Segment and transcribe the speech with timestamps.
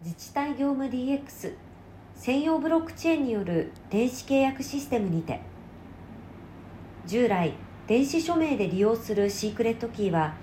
[0.00, 1.54] 自治体業務 DX
[2.14, 5.40] 専用ブロックチェーンによる電子契約システムにて
[7.04, 7.54] 従来
[7.88, 10.34] 電子署名で利用するシークレットキーは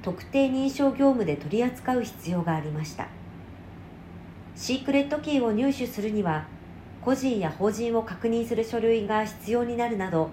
[0.00, 3.08] 特定認証業務で取り扱う必要がありました。
[4.56, 6.46] シークレットキーを入手するには
[7.04, 10.30] 個人や法人を確認する書類が必要になるなど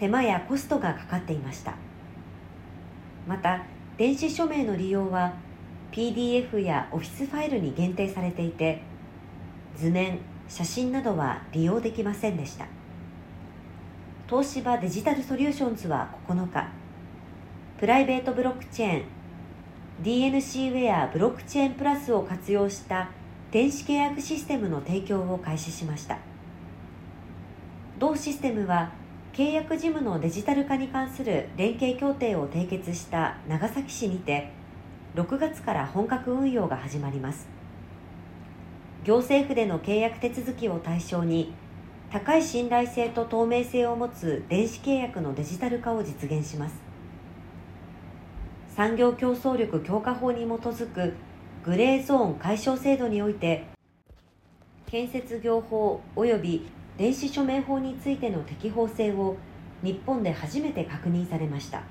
[0.00, 1.76] 手間やコストがかかっていました。
[3.28, 3.64] また
[3.96, 5.34] 電子署名の利用は
[5.92, 8.80] PDF やオフィスファイルに限定されていて
[9.76, 12.66] 図面写真などは利用できませんでした。
[14.28, 16.68] 東芝デジタルソリューションズは9日
[17.78, 19.04] プライベートブロックチェーン
[20.02, 23.10] DNC ウェアブロックチェーンプラスを活用した
[23.50, 26.18] 電子契約システムの提供を開始しました。
[27.98, 28.90] 同システムは
[29.34, 34.61] 契約事務のデジタル化に関する連携協定を締結した長崎市にて
[35.14, 37.46] 6月から本格運用が始まります。
[39.04, 41.52] 行政府での契約手続きを対象に
[42.10, 46.74] 高い信頼性と透明性を持つ電子契約のデジタル化を実現します。
[48.74, 51.14] 産業競争力強化法に基づく
[51.62, 53.66] グレーゾーン解消制度において
[54.86, 59.36] 建設業法及び電子署名法についての適法性を
[59.82, 61.82] 日本で初めて確認されました。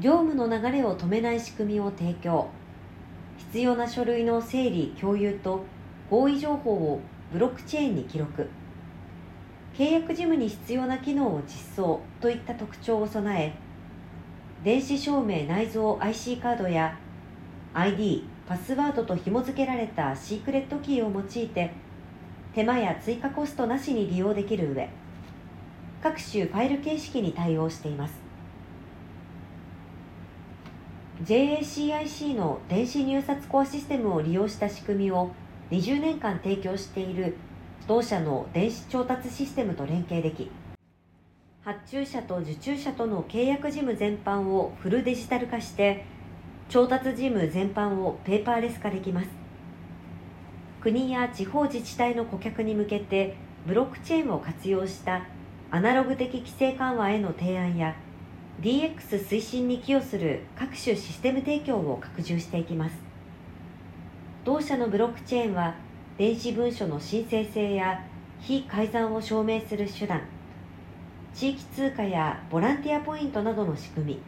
[0.00, 2.48] 業務の流れを止めない仕組みを提供。
[3.38, 5.64] 必要な書類の整理共有と
[6.10, 7.00] 合意情報を
[7.32, 8.48] ブロックチェーンに記録。
[9.76, 13.52] 契約事務に必要な機能を実装といった特徴を備え
[14.62, 16.96] 電子証明内蔵 IC カードや
[17.74, 21.72] ID パスワードと紐付けられたシークレットキーを用いて
[22.54, 24.88] 手間や追加コストなしに利用できる上
[26.00, 28.23] 各種ファイル形式に対応しています。
[31.22, 35.30] JACIC の電子入札コアシステムを利用した仕組みを
[35.70, 37.36] 20年間提供している
[37.86, 40.50] 同社の電子調達システムと連携でき
[41.62, 46.04] 発注者と受注者との契約事務全般をフルデジタル化して
[46.68, 49.28] 調達事務全般をペーパーレス化できます。
[50.80, 53.36] 国や地方自治体の顧客に向けて
[53.66, 55.22] ブロックチェーンを活用した
[55.70, 57.94] アナログ的規制緩和への提案や
[58.60, 63.14] DX 推進に寄与する各種システム提供を拡充していきます。
[64.44, 65.74] 同社のブロックチェーンは
[66.18, 68.04] 電子文書の申請性や
[68.40, 70.20] 非改ざんを証明する手段
[71.32, 74.20] 地域通貨やボランティアポイントなどの仕組み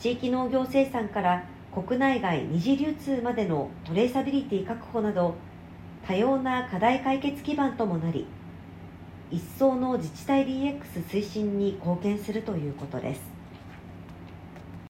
[0.00, 5.36] 地域農業生産から国内外二次流通までのトレーサビリティ確保など
[6.04, 8.26] 多様な課題解決基盤ともなり
[9.32, 13.41] 一層の自治体 DX 推進に貢献するということです。